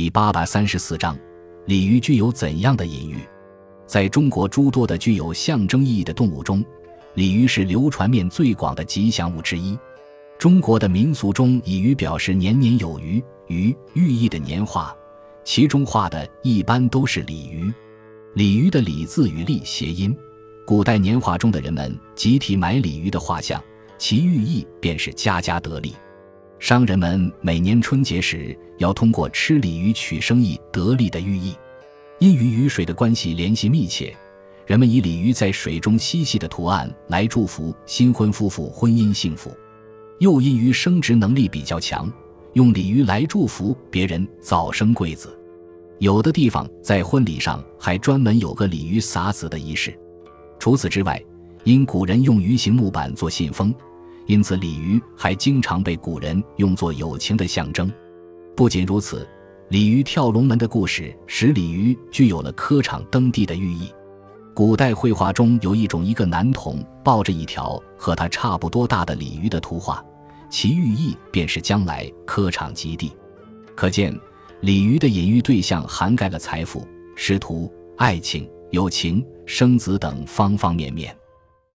[0.00, 1.14] 第八百三十四章，
[1.66, 3.18] 鲤鱼具有怎样的隐喻？
[3.86, 6.64] 在中国诸多的具有象征意义的动物中，
[7.12, 9.78] 鲤鱼是流传面最广的吉祥物之一。
[10.38, 14.96] 中国的民俗中以鱼表示年年有余，鱼寓意的年画，
[15.44, 17.70] 其中画的一般都是鲤鱼。
[18.32, 20.16] 鲤鱼的鲤字与利谐音，
[20.66, 23.62] 古代年画中的人们集体买鲤鱼的画像，
[23.98, 25.94] 其寓意便是家家得利。
[26.60, 31.56] 商人们每年春节时要通过吃鲤鱼取生意得利的寓意，
[32.18, 34.14] 因与鱼水的关系联系密切，
[34.66, 39.50] 人们以鲤鱼在水中嬉戏的图案来祝福新婚夫妇婚姻幸福；
[40.18, 42.12] 又因鱼生殖能力比较强，
[42.52, 45.34] 用鲤鱼来祝福别人早生贵子。
[45.98, 49.98] 有的地方在婚礼上还专门有个鲤鱼撒子的仪式。
[50.58, 51.20] 除此之外，
[51.64, 53.74] 因古人用鱼形木板做信封。
[54.30, 57.92] 因此，鲤鱼还经常被古人用作友情的象征。
[58.56, 59.28] 不仅如此，
[59.70, 63.92] 鲤鱼跳龙门的故事使鲤鱼具有了科场登第的寓意。
[64.54, 70.00] 古代绘画中有一种一个男童抱着一条和他差不多大的鲤鱼的图画，
[70.48, 73.10] 其寓意便是将来科场及第。
[73.74, 74.16] 可见，
[74.60, 81.12] 鲤鱼的隐喻对象涵盖了财富、仕途、爱情、友情、生子等方方面面。